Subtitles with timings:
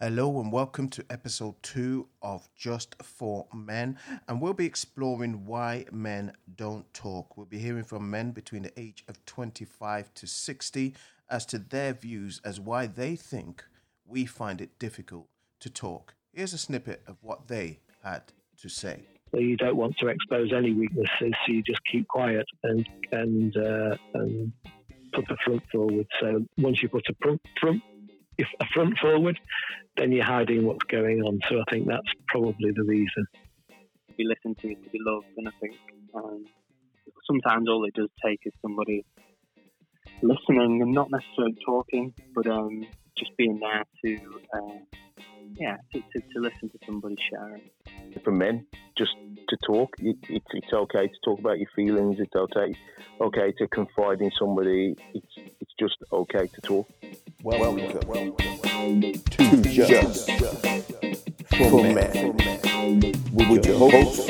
[0.00, 3.98] Hello and welcome to episode two of Just for Men.
[4.28, 7.36] And we'll be exploring why men don't talk.
[7.36, 10.94] We'll be hearing from men between the age of 25 to 60
[11.28, 13.64] as to their views as why they think
[14.06, 15.26] we find it difficult
[15.58, 16.14] to talk.
[16.32, 18.22] Here's a snippet of what they had
[18.58, 19.02] to say.
[19.32, 23.56] So you don't want to expose any weaknesses, so you just keep quiet and and
[23.56, 24.52] uh, and
[25.12, 26.06] put the front forward.
[26.20, 27.82] So once you put a front front
[28.38, 29.38] if a front forward,
[29.96, 31.40] then you're hiding what's going on.
[31.48, 33.26] So I think that's probably the reason.
[34.08, 35.74] To be listened to, to be loved, and I think
[36.14, 36.46] um,
[37.26, 39.04] sometimes all it does take is somebody
[40.22, 42.86] listening and not necessarily talking, but um,
[43.18, 44.78] just being there to, uh,
[45.54, 47.62] yeah, to, to, to, listen to somebody sharing.
[48.24, 48.66] For men,
[48.96, 49.12] just
[49.48, 52.16] to talk, it, it's, it's okay to talk about your feelings.
[52.18, 52.74] It's okay,
[53.20, 54.94] okay to confide in somebody.
[55.14, 55.26] It's
[55.60, 56.88] it's just okay to talk.
[57.44, 60.28] Welcome, welcome, welcome to Just
[61.56, 62.34] for Men
[63.32, 64.26] with your host,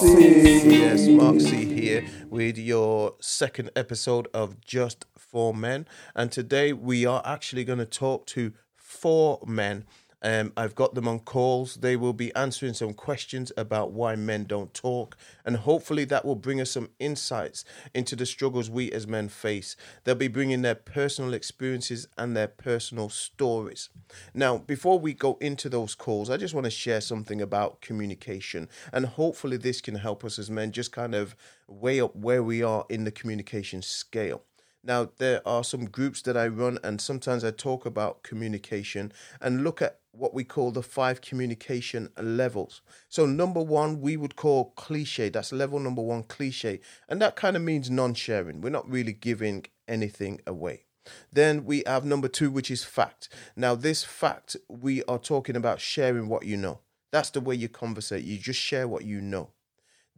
[0.00, 0.78] C.
[0.78, 1.04] Yes,
[1.44, 5.86] C here with your second episode of Just for Men.
[6.14, 9.84] And today we are actually going to talk to four men
[10.24, 11.74] um, I've got them on calls.
[11.74, 16.34] They will be answering some questions about why men don't talk, and hopefully that will
[16.34, 19.76] bring us some insights into the struggles we as men face.
[20.02, 23.90] They'll be bringing their personal experiences and their personal stories.
[24.32, 28.70] Now, before we go into those calls, I just want to share something about communication,
[28.94, 31.36] and hopefully this can help us as men just kind of
[31.68, 34.42] weigh up where we are in the communication scale.
[34.82, 39.64] Now, there are some groups that I run, and sometimes I talk about communication and
[39.64, 42.82] look at what we call the five communication levels.
[43.08, 45.28] So, number one, we would call cliche.
[45.28, 46.80] That's level number one, cliche.
[47.08, 48.60] And that kind of means non sharing.
[48.60, 50.84] We're not really giving anything away.
[51.32, 53.28] Then we have number two, which is fact.
[53.56, 56.80] Now, this fact, we are talking about sharing what you know.
[57.10, 58.24] That's the way you conversate.
[58.24, 59.50] You just share what you know.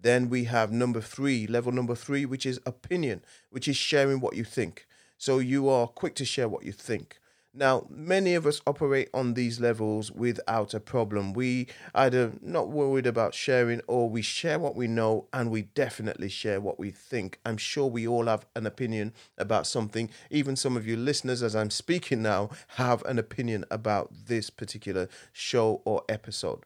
[0.00, 4.37] Then we have number three, level number three, which is opinion, which is sharing what
[4.37, 4.87] you think.
[5.19, 7.19] So you are quick to share what you think.
[7.59, 11.33] Now, many of us operate on these levels without a problem.
[11.33, 16.28] We either not worried about sharing or we share what we know and we definitely
[16.28, 17.39] share what we think.
[17.47, 20.11] I'm sure we all have an opinion about something.
[20.31, 25.09] Even some of you listeners, as I'm speaking now, have an opinion about this particular
[25.33, 26.65] show or episode.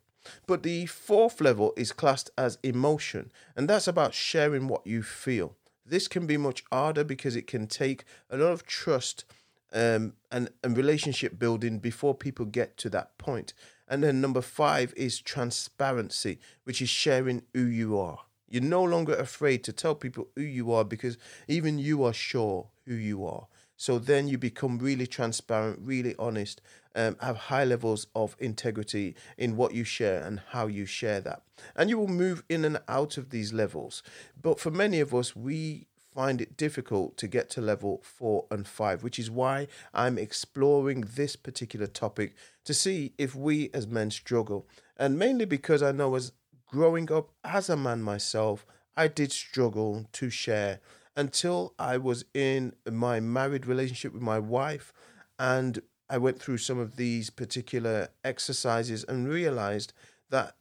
[0.49, 5.55] But the fourth level is classed as emotion, and that's about sharing what you feel.
[5.87, 9.25] This can be much harder because it can take a lot of trust
[9.73, 13.55] um, and, and relationship building before people get to that point.
[13.89, 18.21] And then number five is transparency, which is sharing who you are.
[18.49, 21.17] You're no longer afraid to tell people who you are because
[21.47, 23.47] even you are sure who you are.
[23.77, 26.61] So then you become really transparent, really honest,
[26.95, 31.43] um, have high levels of integrity in what you share and how you share that.
[31.75, 34.03] And you will move in and out of these levels.
[34.41, 35.87] But for many of us, we
[36.21, 41.01] find it difficult to get to level four and five, which is why I'm exploring
[41.17, 42.35] this particular topic
[42.67, 44.69] to see if we as men struggle.
[44.99, 46.33] And mainly because I know as
[46.67, 48.67] growing up as a man myself,
[48.99, 50.81] I did struggle to share
[51.17, 54.93] until I was in my married relationship with my wife
[55.39, 55.81] and
[56.11, 59.95] I went through some of these particular exercises and realized
[60.29, 60.55] that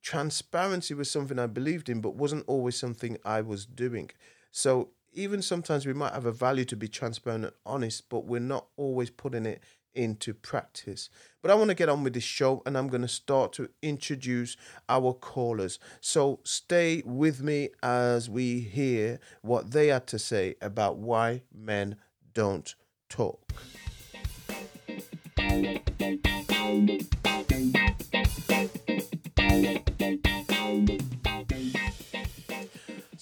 [0.00, 4.12] transparency was something I believed in, but wasn't always something I was doing.
[4.56, 8.40] So even sometimes we might have a value to be transparent and honest, but we're
[8.40, 9.62] not always putting it
[9.94, 11.10] into practice.
[11.42, 13.68] But I want to get on with this show and I'm going to start to
[13.82, 14.56] introduce
[14.88, 15.78] our callers.
[16.00, 21.96] So stay with me as we hear what they had to say about why men
[22.32, 22.74] don't
[23.10, 23.52] talk.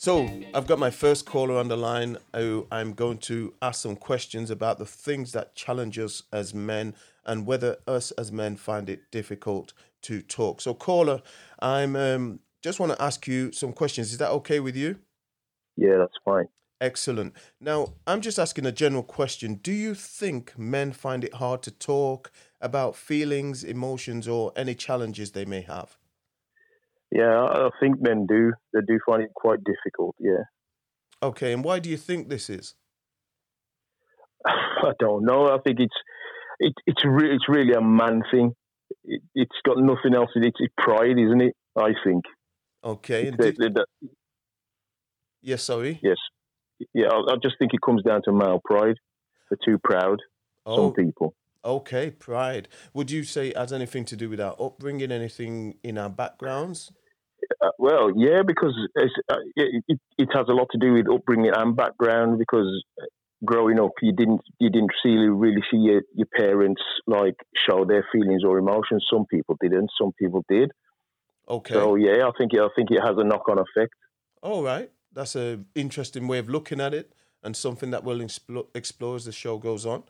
[0.04, 3.96] So I've got my first caller on the line who I'm going to ask some
[3.96, 6.94] questions about the things that challenge us as men
[7.24, 9.72] and whether us as men find it difficult
[10.02, 10.60] to talk.
[10.60, 11.22] So caller,
[11.58, 14.12] I'm um, just want to ask you some questions.
[14.12, 14.98] Is that okay with you?
[15.74, 16.48] Yeah, that's fine.
[16.82, 17.32] Excellent.
[17.58, 19.54] Now, I'm just asking a general question.
[19.54, 22.30] Do you think men find it hard to talk
[22.60, 25.96] about feelings, emotions, or any challenges they may have?
[27.14, 28.52] Yeah, I think men do.
[28.72, 30.16] They do find it quite difficult.
[30.18, 30.42] Yeah.
[31.22, 32.74] Okay, and why do you think this is?
[34.46, 35.46] I don't know.
[35.46, 35.94] I think it's
[36.58, 38.52] it, it's re- it's really a man thing.
[39.04, 40.30] It, has got nothing else.
[40.34, 41.54] It's, it's pride, isn't it?
[41.76, 42.24] I think.
[42.82, 43.30] Okay.
[43.30, 43.56] Did...
[43.58, 43.86] The, the,
[45.40, 46.00] yes, sorry.
[46.02, 46.16] Yes.
[46.92, 48.96] Yeah, I, I, just think it comes down to male pride.
[49.48, 50.18] They're too proud.
[50.66, 50.76] Oh.
[50.76, 51.34] Some people.
[51.64, 52.68] Okay, pride.
[52.92, 56.90] Would you say it has anything to do with our upbringing, anything in our backgrounds?
[57.60, 61.52] Uh, well, yeah, because uh, it, it, it has a lot to do with upbringing
[61.54, 62.38] and background.
[62.38, 62.84] Because
[63.44, 67.36] growing up, you didn't you didn't really really see your, your parents like
[67.68, 69.04] show their feelings or emotions.
[69.12, 69.90] Some people didn't.
[70.00, 70.70] Some people did.
[71.48, 71.74] Okay.
[71.74, 73.94] So yeah, I think I think it has a knock on effect.
[74.42, 77.12] All right, that's an interesting way of looking at it,
[77.42, 80.04] and something that we'll explo- explore as the show goes on.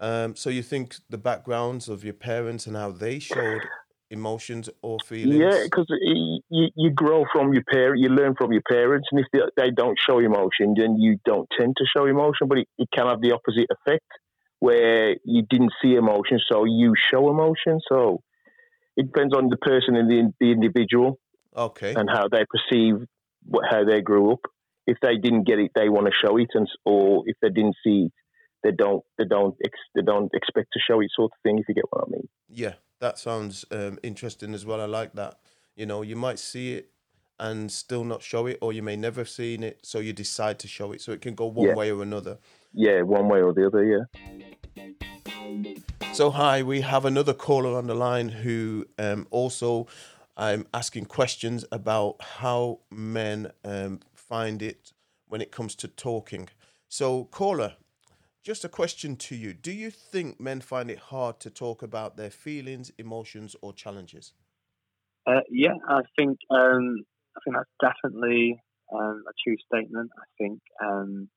[0.00, 3.62] Um, so you think the backgrounds of your parents and how they showed
[4.10, 5.40] emotions or feelings?
[5.40, 9.26] Yeah, because you, you grow from your parent, you learn from your parents, and if
[9.32, 12.48] they, they don't show emotion, then you don't tend to show emotion.
[12.48, 14.06] But it, it can have the opposite effect,
[14.60, 17.80] where you didn't see emotion, so you show emotion.
[17.90, 18.22] So
[18.96, 21.18] it depends on the person and the, the individual,
[21.56, 21.94] Okay.
[21.94, 22.96] and how they perceive
[23.44, 24.40] what, how they grew up.
[24.86, 27.76] If they didn't get it, they want to show it, and or if they didn't
[27.84, 28.12] see it,
[28.64, 31.58] they don't they don't ex, they don't expect to show it, sort of thing.
[31.58, 32.28] If you get what I mean.
[32.48, 34.80] Yeah, that sounds um, interesting as well.
[34.80, 35.38] I like that.
[35.76, 36.90] You know, you might see it
[37.40, 40.58] and still not show it, or you may never have seen it, so you decide
[40.58, 41.00] to show it.
[41.00, 41.74] So it can go one Yeah.
[41.74, 42.38] way or another.
[42.72, 43.84] Yeah, one way or the other.
[43.84, 44.04] Yeah.
[46.12, 49.86] So, hi, we have another caller on the line who um, also
[50.36, 54.92] I'm asking questions about how men um, find it
[55.28, 56.48] when it comes to talking.
[56.88, 57.74] So, caller,
[58.48, 62.16] just a question to you: Do you think men find it hard to talk about
[62.16, 64.32] their feelings, emotions, or challenges?
[65.26, 67.04] Uh, yeah, I think um,
[67.36, 68.58] I think that's definitely
[68.90, 70.10] um, a true statement.
[70.16, 71.28] I think um,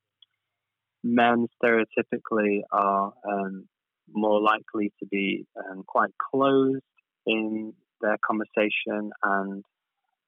[1.04, 3.68] men stereotypically are um,
[4.10, 6.82] more likely to be um, quite closed
[7.26, 9.66] in their conversation, and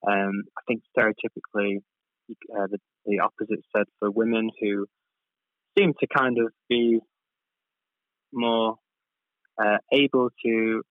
[0.06, 1.78] um, I think stereotypically
[2.54, 4.86] uh, the, the opposite said for women who
[5.78, 7.00] seem to kind of be
[8.32, 8.76] more
[9.62, 10.82] uh, able to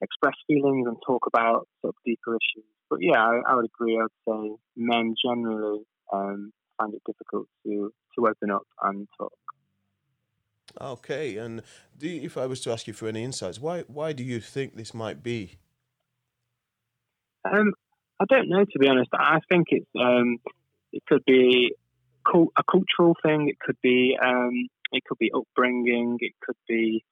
[0.00, 2.64] express feelings and talk about sort of deeper issues.
[2.90, 3.98] But yeah, I, I would agree.
[3.98, 5.82] I would say men generally
[6.12, 9.32] um, find it difficult to to open up and talk.
[10.80, 11.62] Okay, and
[11.96, 14.40] do you, if I was to ask you for any insights, why why do you
[14.40, 15.58] think this might be?
[17.44, 17.72] Um,
[18.20, 19.10] I don't know to be honest.
[19.12, 20.38] I think it's um,
[20.92, 21.74] it could be
[22.34, 23.48] a cultural thing.
[23.48, 26.16] It could be um, it could be upbringing.
[26.20, 27.04] It could be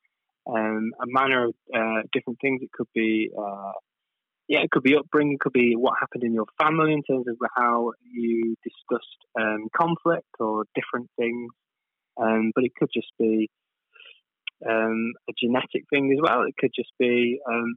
[0.46, 2.62] um, a manner of uh, different things.
[2.62, 3.72] It could be uh,
[4.48, 5.34] yeah, it could be upbringing.
[5.34, 9.68] It could be what happened in your family in terms of how you discussed um,
[9.76, 11.50] conflict or different things.
[12.20, 13.50] Um, but it could just be
[14.68, 16.42] um, a genetic thing as well.
[16.42, 17.74] It could just be um,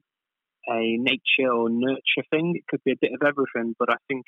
[0.70, 2.54] a nature or nurture thing.
[2.56, 3.76] It could be a bit of everything.
[3.78, 4.26] But I think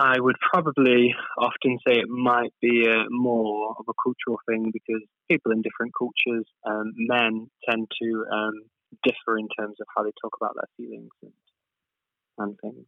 [0.00, 5.02] I would probably often say it might be a, more of a cultural thing because
[5.30, 8.62] people in different cultures, um, men tend to um,
[9.02, 11.32] differ in terms of how they talk about their feelings and,
[12.38, 12.86] and things.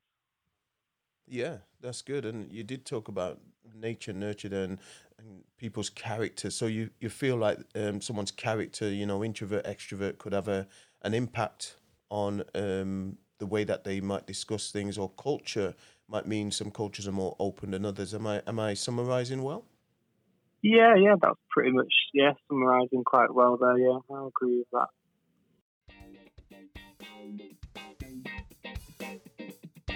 [1.29, 2.25] Yeah, that's good.
[2.25, 3.41] And you did talk about
[3.75, 4.79] nature, nurtured, and,
[5.19, 6.51] and people's character.
[6.51, 10.67] So you, you feel like um, someone's character, you know, introvert, extrovert, could have a
[11.03, 11.77] an impact
[12.11, 15.75] on um, the way that they might discuss things, or culture
[16.13, 18.13] might mean some cultures are more open than others.
[18.13, 19.65] Am I am I summarizing well?
[20.63, 23.79] Yeah, yeah, that's pretty much yeah, summarising quite well there.
[23.79, 24.89] Yeah, I agree with that.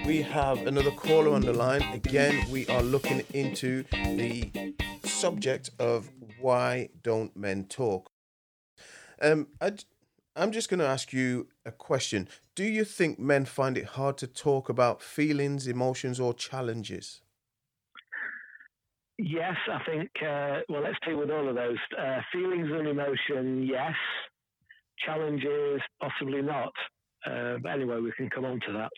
[0.06, 1.82] We have another caller on the line.
[1.92, 4.50] Again, we are looking into the
[5.04, 8.10] subject of why don't men talk.
[9.20, 9.72] Um, I,
[10.42, 12.28] am just going to ask you a question.
[12.54, 17.20] Do you think men find it hard to talk about feelings, emotions, or challenges?
[19.18, 20.10] Yes, I think.
[20.20, 23.66] Uh, well, let's deal with all of those uh, feelings and emotion.
[23.66, 23.94] Yes,
[25.04, 26.72] challenges possibly not.
[27.26, 28.92] Uh, but anyway, we can come on to that.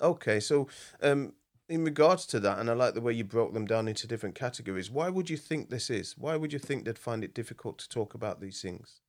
[0.00, 0.68] Okay, so
[1.02, 1.34] um,
[1.68, 4.34] in regards to that, and I like the way you broke them down into different
[4.34, 4.90] categories.
[4.90, 6.16] Why would you think this is?
[6.16, 9.00] Why would you think they'd find it difficult to talk about these things?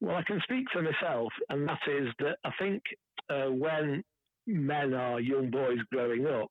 [0.00, 2.82] Well, I can speak for myself, and that is that I think
[3.28, 4.02] uh, when
[4.46, 6.48] men are young boys growing up,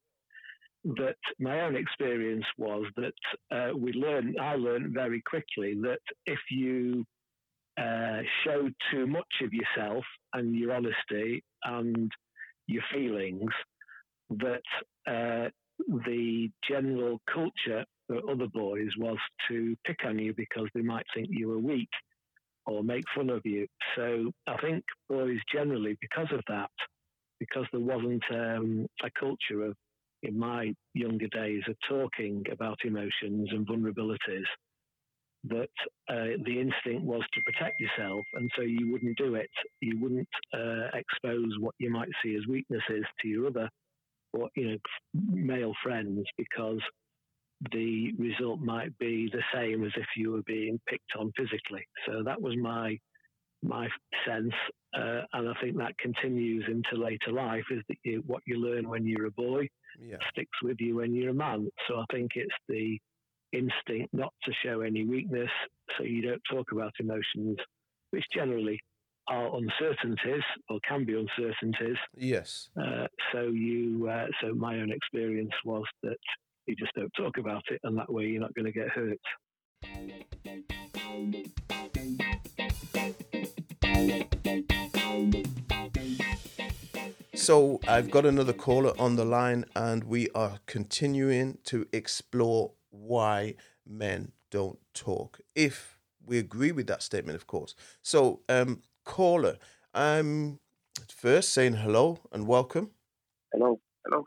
[0.86, 3.14] that my own experience was that
[3.52, 4.36] uh, we learn.
[4.40, 7.06] I learned very quickly that if you
[7.78, 12.12] uh, show too much of yourself and your honesty and
[12.68, 13.52] your feelings,
[14.30, 14.62] that
[15.08, 15.50] uh,
[16.06, 19.18] the general culture for other boys was
[19.50, 21.90] to pick on you because they might think you were weak
[22.70, 23.68] or make fun of you.
[23.96, 26.70] So I think boys generally, because of that,
[27.40, 29.76] because there wasn't um, a culture of,
[30.24, 34.46] in my younger days, of talking about emotions and vulnerabilities,
[35.46, 35.70] that
[36.10, 39.50] uh, the instinct was to protect yourself, and so you wouldn't do it.
[39.82, 43.70] You wouldn't uh, expose what you might see as weaknesses to your other,
[44.34, 44.78] or you know,
[45.32, 46.82] male friends because
[47.72, 51.86] the result might be the same as if you were being picked on physically.
[52.08, 52.98] So that was my
[53.62, 53.90] my
[54.26, 54.54] sense,
[54.98, 57.66] uh, and I think that continues into later life.
[57.72, 59.68] Is that you, what you learn when you're a boy
[60.02, 60.18] yeah.
[60.32, 61.70] sticks with you when you're a man.
[61.88, 62.98] So I think it's the
[63.52, 65.50] instinct not to show any weakness,
[65.98, 67.58] so you don't talk about emotions,
[68.12, 68.80] which generally
[69.28, 71.98] are uncertainties or can be uncertainties.
[72.16, 72.70] Yes.
[72.80, 76.18] Uh, so you, uh, so my own experience was that
[76.70, 79.18] you just don't talk about it, and that way you're not going to get hurt.
[87.34, 93.56] So I've got another caller on the line, and we are continuing to explore why
[93.88, 95.40] men don't talk.
[95.56, 97.74] If we agree with that statement, of course.
[98.04, 99.58] So, um, caller,
[99.96, 100.60] I'm
[101.08, 102.92] first saying hello and welcome.
[103.52, 104.26] Hello, hello.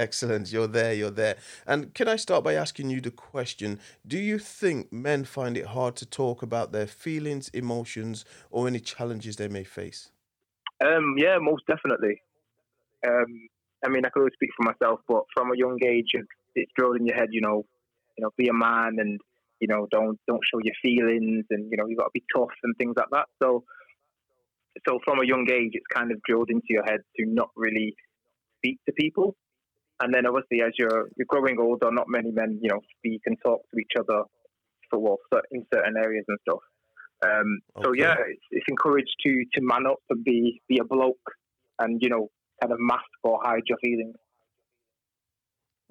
[0.00, 0.50] Excellent.
[0.50, 0.94] You're there.
[0.94, 1.36] You're there.
[1.66, 5.66] And can I start by asking you the question Do you think men find it
[5.66, 10.10] hard to talk about their feelings, emotions, or any challenges they may face?
[10.82, 12.22] Um, yeah, most definitely.
[13.06, 13.48] Um,
[13.84, 16.12] I mean, I could only speak for myself, but from a young age,
[16.54, 17.66] it's drilled in your head, you know,
[18.16, 19.20] you know, be a man and
[19.60, 22.56] you know, don't don't show your feelings, and you know, you got to be tough
[22.62, 23.26] and things like that.
[23.42, 23.64] So,
[24.88, 27.94] so from a young age, it's kind of drilled into your head to not really
[28.56, 29.36] speak to people
[30.00, 33.36] and then obviously, as you're you're growing older, not many men, you know, speak and
[33.44, 34.22] talk to each other
[34.88, 35.18] for well,
[35.52, 36.60] in certain areas and stuff.
[37.24, 37.84] Um, okay.
[37.84, 41.16] So yeah, it's, it's, encouraged to to man up and be be a bloke,
[41.78, 42.28] and you know,
[42.60, 44.16] kind of mask or hide your feelings.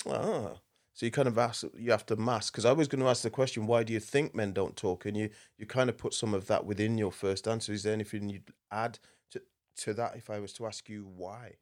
[0.08, 0.54] Ah,
[0.94, 2.54] so you kind of ask, you have to mask.
[2.54, 5.06] Because I was going to ask the question, why do you think men don't talk?
[5.06, 7.74] And you you kind of put some of that within your first answer.
[7.74, 8.98] Is there anything you'd add
[9.32, 9.42] to
[9.78, 11.58] to that if I was to ask you why?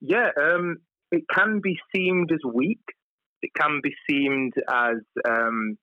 [0.00, 0.78] Yeah, um,
[1.10, 2.82] it can be seemed as weak.
[3.42, 4.96] It can be seemed as
[5.28, 5.78] um,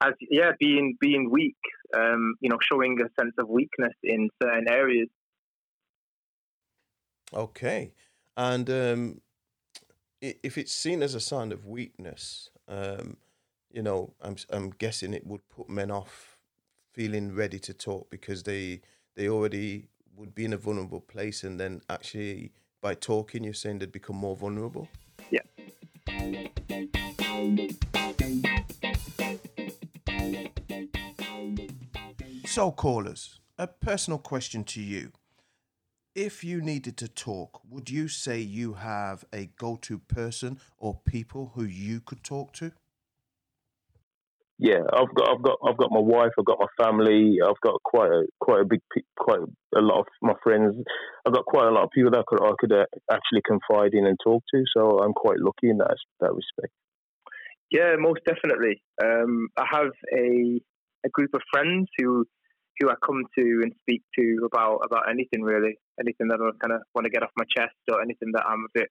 [0.00, 1.56] as yeah, being being weak.
[1.94, 5.08] Um, you know, showing a sense of weakness in certain areas.
[7.34, 7.92] Okay,
[8.36, 9.20] and um,
[10.20, 13.16] if it's seen as a sign of weakness, um,
[13.72, 16.38] you know, I'm I'm guessing it would put men off
[16.92, 18.80] feeling ready to talk because they
[19.16, 23.78] they already would be in a vulnerable place, and then actually by talking, you're saying
[23.78, 24.88] they'd become more vulnerable?
[25.30, 25.40] Yeah.
[32.46, 35.12] So, callers, a personal question to you.
[36.14, 41.00] If you needed to talk, would you say you have a go to person or
[41.06, 42.72] people who you could talk to?
[44.60, 47.82] Yeah, I've got, I've got, I've got my wife, I've got my family, I've got
[47.82, 48.80] quite a, quite a big,
[49.18, 50.76] quite a lot of my friends.
[51.26, 53.94] I've got quite a lot of people that I could, I could uh, actually confide
[53.94, 54.62] in and talk to.
[54.76, 56.74] So I'm quite lucky in that that respect.
[57.70, 58.82] Yeah, most definitely.
[59.02, 60.60] Um, I have a
[61.06, 62.26] a group of friends who
[62.78, 66.74] who I come to and speak to about about anything really, anything that I kind
[66.74, 68.90] of want to get off my chest or anything that I'm a bit,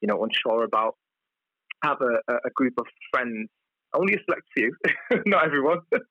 [0.00, 0.94] you know, unsure about.
[1.82, 3.48] I have a, a group of friends
[3.94, 4.74] only a select few,
[5.26, 6.02] not everyone, but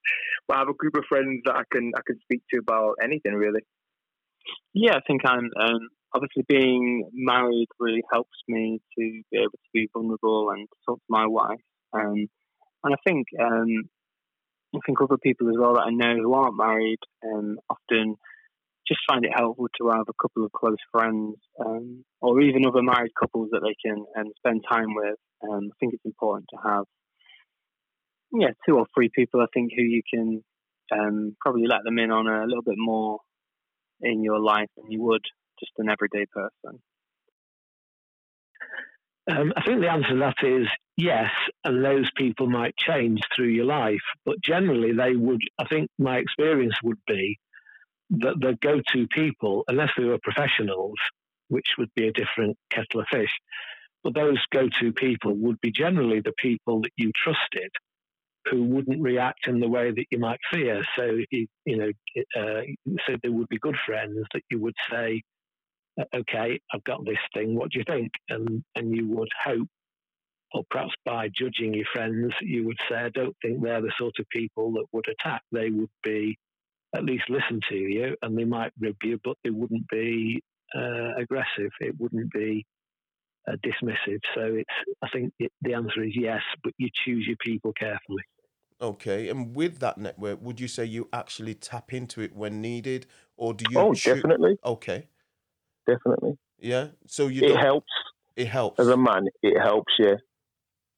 [0.50, 3.34] I have a group of friends that I can I can speak to about anything
[3.34, 3.62] really.
[4.74, 9.70] Yeah, I think I'm um, obviously being married really helps me to be able to
[9.74, 11.60] be vulnerable and talk to my wife.
[11.94, 12.28] Um,
[12.84, 13.90] and I think um,
[14.76, 18.16] I think other people as well that I know who aren't married um, often
[18.88, 22.82] just find it helpful to have a couple of close friends um, or even other
[22.82, 25.18] married couples that they can um, spend time with.
[25.44, 26.86] Um, I think it's important to have
[28.32, 30.44] yeah, two or three people I think who you can
[30.92, 33.20] um, probably let them in on a little bit more
[34.02, 35.24] in your life than you would
[35.60, 36.80] just an everyday person.
[39.30, 41.32] Um, I think the answer to that is yes,
[41.64, 45.42] and those people might change through your life, but generally they would.
[45.60, 47.38] I think my experience would be
[48.10, 50.96] that the go-to people, unless they were professionals,
[51.50, 53.32] which would be a different kettle of fish,
[54.02, 57.70] but those go-to people would be generally the people that you trusted
[58.50, 60.84] who wouldn't react in the way that you might fear.
[60.98, 61.92] So, you, you know,
[62.38, 62.62] uh,
[63.06, 65.22] so there would be good friends that you would say,
[66.16, 67.56] "Okay, I've got this thing.
[67.56, 69.68] What do you think?" And and you would hope,
[70.54, 74.16] or perhaps by judging your friends, you would say, "I don't think they're the sort
[74.20, 75.42] of people that would attack.
[75.51, 76.38] They would be."
[76.96, 80.42] At least listen to you, and they might rib you, but they wouldn't be
[80.74, 81.70] uh, aggressive.
[81.82, 82.66] It wouldn't be
[83.48, 84.22] uh, dismissive.
[84.36, 84.70] So it's.
[85.01, 88.24] I think it, the answer is yes, but you choose your people carefully.
[88.80, 93.08] Okay, and with that network, would you say you actually tap into it when needed,
[93.36, 93.86] or do you?
[93.86, 95.10] Oh, choo- definitely, Okay,
[95.88, 96.38] definitely.
[96.58, 96.90] yeah.
[97.06, 97.92] So you It don't, helps
[98.36, 98.80] it helps.
[98.80, 99.28] as a man.
[99.44, 100.16] It helps, yeah.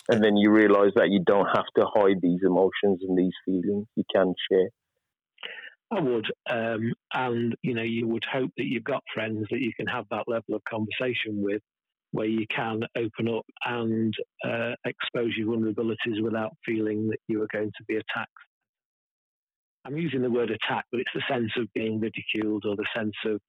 [0.09, 3.87] And then you realise that you don't have to hide these emotions and these feelings.
[3.95, 4.69] You can share.
[5.91, 9.73] I would, um, and you know, you would hope that you've got friends that you
[9.75, 11.63] can have that level of conversation with,
[12.11, 14.13] where you can open up and
[14.45, 18.31] uh, expose your vulnerabilities without feeling that you are going to be attacked.
[19.85, 23.15] I'm using the word attack, but it's the sense of being ridiculed or the sense
[23.25, 23.39] of,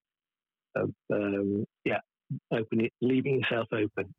[0.76, 1.98] of um, yeah,
[2.52, 4.14] opening, leaving yourself open.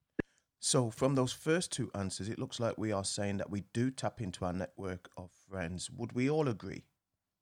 [0.60, 3.90] So, from those first two answers, it looks like we are saying that we do
[3.90, 5.90] tap into our network of friends.
[5.90, 6.84] Would we all agree?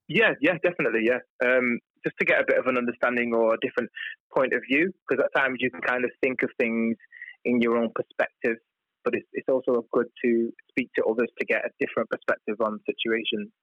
[0.09, 1.21] Yeah, yeah, definitely, yeah.
[1.45, 3.91] Um, just to get a bit of an understanding or a different
[4.35, 6.97] point of view, because at times you can kind of think of things
[7.45, 8.57] in your own perspective,
[9.05, 12.79] but it's, it's also good to speak to others to get a different perspective on
[12.89, 13.53] situations.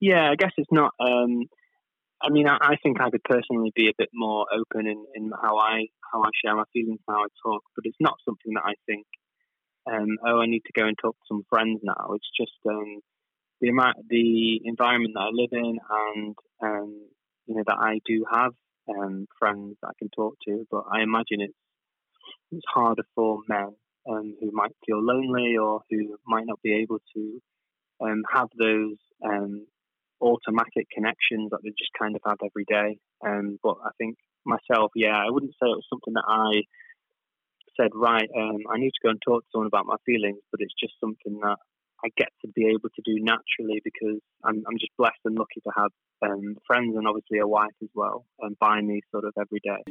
[0.00, 0.92] Yeah, I guess it's not.
[1.00, 1.48] Um,
[2.22, 5.30] I mean, I, I think I could personally be a bit more open in, in
[5.32, 8.64] how I how I share my feelings, how I talk, but it's not something that
[8.66, 9.06] I think.
[9.90, 12.12] Um, oh, I need to go and talk to some friends now.
[12.12, 13.00] It's just um,
[13.64, 17.06] the amount, the environment that I live in, and um,
[17.46, 18.52] you know that I do have
[18.90, 20.66] um, friends that I can talk to.
[20.70, 21.54] But I imagine it's
[22.52, 23.74] it's harder for men
[24.10, 27.40] um, who might feel lonely or who might not be able to
[28.02, 29.66] um, have those um,
[30.20, 32.98] automatic connections that they just kind of have every day.
[33.26, 36.62] Um, but I think myself, yeah, I wouldn't say it was something that I
[37.80, 40.60] said, right, um, I need to go and talk to someone about my feelings, but
[40.60, 41.56] it's just something that
[42.04, 45.62] I get to be able to do naturally because I'm, I'm just blessed and lucky
[45.62, 45.90] to have
[46.22, 49.82] um, friends and obviously a wife as well, and by me sort of every day.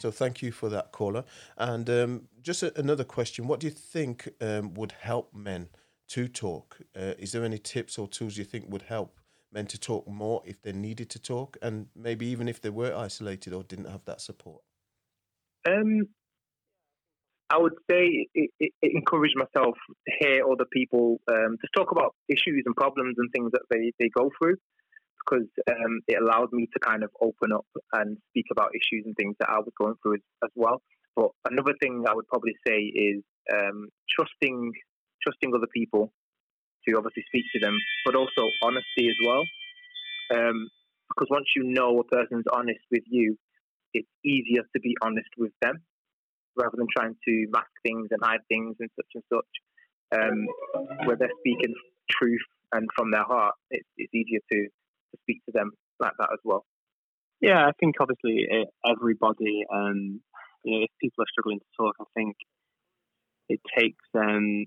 [0.00, 1.22] So, thank you for that, caller.
[1.56, 5.68] And um, just a, another question: What do you think um, would help men
[6.08, 6.80] to talk?
[6.96, 9.20] Uh, is there any tips or tools you think would help
[9.52, 12.96] men to talk more if they needed to talk, and maybe even if they were
[12.96, 14.62] isolated or didn't have that support?
[15.64, 16.08] Um,
[17.52, 19.76] I would say it, it, it encouraged myself
[20.08, 23.92] to hear other people um, to talk about issues and problems and things that they,
[24.00, 24.56] they go through
[25.20, 29.14] because um, it allowed me to kind of open up and speak about issues and
[29.16, 30.80] things that I was going through as, as well.
[31.14, 34.72] But another thing I would probably say is um, trusting
[35.22, 36.10] trusting other people
[36.88, 39.44] to obviously speak to them, but also honesty as well.
[40.34, 40.68] Um,
[41.08, 43.36] because once you know a person's honest with you,
[43.92, 45.82] it's easier to be honest with them
[46.56, 49.52] rather than trying to mask things and hide things and such and such.
[50.14, 50.46] Um,
[51.06, 51.74] where they're speaking
[52.10, 56.28] truth and from their heart, it's, it's easier to, to speak to them like that
[56.32, 56.66] as well.
[57.40, 60.20] Yeah, I think obviously eh, everybody, um,
[60.64, 62.36] you know, if people are struggling to talk, I think
[63.48, 64.66] it takes um,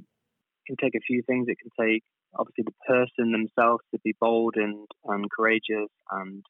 [0.65, 1.47] can take a few things.
[1.47, 2.03] It can take
[2.37, 6.43] obviously the person themselves to be bold and, and courageous and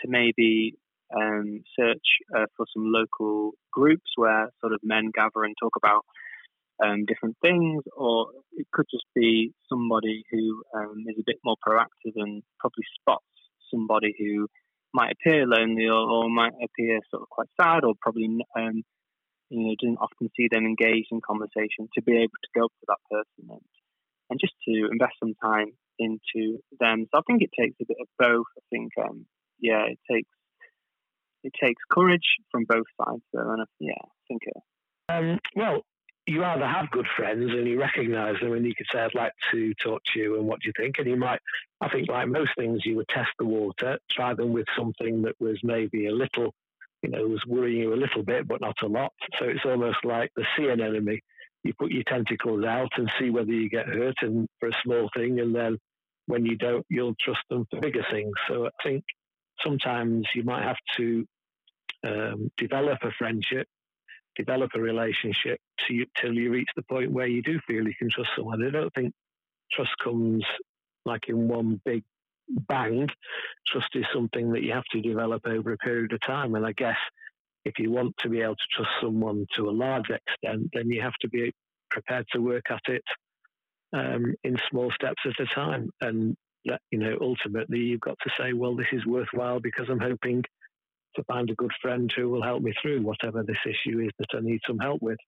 [0.00, 0.76] to maybe
[1.16, 6.04] um, search uh, for some local groups where sort of men gather and talk about
[6.84, 11.56] um, different things, or it could just be somebody who um, is a bit more
[11.66, 13.24] proactive and probably spots
[13.70, 14.46] somebody who
[14.94, 18.82] might appear lonely or, or might appear sort of quite sad or probably um,
[19.50, 22.72] you know doesn't often see them engaged in conversation to be able to go up
[22.80, 23.60] to that person and,
[24.30, 27.06] and just to invest some time into them.
[27.10, 28.46] So I think it takes a bit of both.
[28.56, 29.26] I think um,
[29.60, 30.30] yeah, it takes
[31.44, 33.22] it takes courage from both sides.
[33.34, 34.42] So and yeah, I think.
[34.54, 34.60] Uh,
[35.10, 35.82] Um, well,
[36.26, 39.32] you either have good friends and you recognise them, and you could say, "I'd like
[39.50, 40.98] to talk to you," and what do you think?
[40.98, 41.40] And you might,
[41.80, 45.34] I think, like most things, you would test the water, try them with something that
[45.40, 46.54] was maybe a little,
[47.02, 49.12] you know, was worrying you a little bit, but not a lot.
[49.38, 51.20] So it's almost like the sea anemone.
[51.64, 55.08] You put your tentacles out and see whether you get hurt, and for a small
[55.16, 55.78] thing, and then
[56.26, 58.34] when you don't, you'll trust them for bigger things.
[58.48, 59.02] So I think
[59.64, 61.26] sometimes you might have to
[62.04, 63.66] um, develop a friendship
[64.38, 67.94] develop a relationship to you, till you reach the point where you do feel you
[67.98, 68.64] can trust someone.
[68.64, 69.12] I don't think
[69.72, 70.44] trust comes
[71.04, 72.04] like in one big
[72.48, 73.08] bang.
[73.66, 76.54] Trust is something that you have to develop over a period of time.
[76.54, 76.96] And I guess
[77.64, 81.02] if you want to be able to trust someone to a large extent, then you
[81.02, 81.52] have to be
[81.90, 83.04] prepared to work at it
[83.92, 85.90] um, in small steps at a time.
[86.00, 90.00] And that, you know, ultimately, you've got to say, well, this is worthwhile because I'm
[90.00, 90.44] hoping
[91.16, 94.36] to find a good friend who will help me through whatever this issue is that
[94.36, 95.18] I need some help with.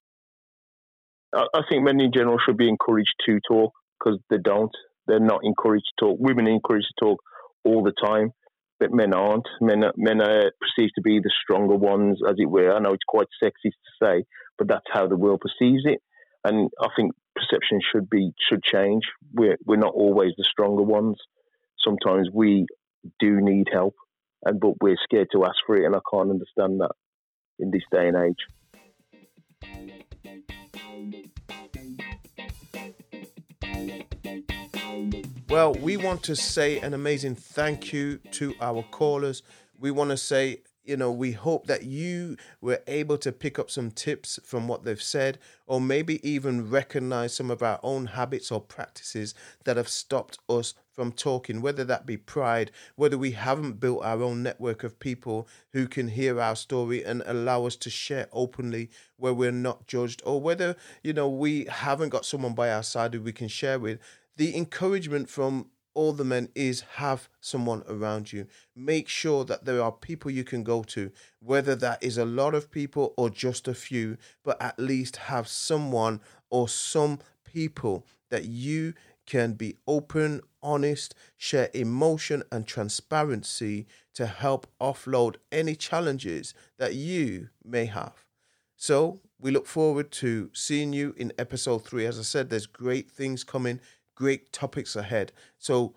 [1.34, 4.72] I, think men in general should be encouraged to talk because they don't.
[5.06, 6.18] They're not encouraged to talk.
[6.20, 7.20] Women are encouraged to talk
[7.64, 8.32] all the time,
[8.80, 9.46] but men aren't.
[9.60, 12.74] Men are, men are perceived to be the stronger ones, as it were.
[12.74, 14.24] I know it's quite sexist to say,
[14.58, 16.00] but that's how the world perceives it.
[16.44, 19.02] And I think perception should be should change.
[19.32, 21.16] We're we're not always the stronger ones.
[21.84, 22.66] Sometimes we
[23.18, 23.94] do need help,
[24.44, 26.92] and but we're scared to ask for it, and I can't understand that
[27.58, 28.36] in this day and age.
[35.48, 39.42] Well, we want to say an amazing thank you to our callers.
[39.78, 43.70] We want to say, you know, we hope that you were able to pick up
[43.70, 48.50] some tips from what they've said, or maybe even recognize some of our own habits
[48.50, 53.80] or practices that have stopped us from talking, whether that be pride, whether we haven't
[53.80, 57.90] built our own network of people who can hear our story and allow us to
[57.90, 62.70] share openly where we're not judged, or whether, you know, we haven't got someone by
[62.70, 63.98] our side who we can share with.
[64.36, 68.46] The encouragement from all the men is have someone around you.
[68.74, 72.54] Make sure that there are people you can go to, whether that is a lot
[72.54, 78.44] of people or just a few, but at least have someone or some people that
[78.44, 78.94] you
[79.26, 87.48] can be open, honest, share emotion and transparency to help offload any challenges that you
[87.64, 88.24] may have.
[88.76, 92.06] So, we look forward to seeing you in episode three.
[92.06, 93.80] As I said, there's great things coming
[94.20, 95.32] great topics ahead.
[95.58, 95.94] So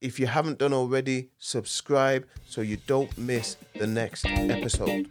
[0.00, 5.06] if you haven't done already, subscribe so you don't miss the next episode.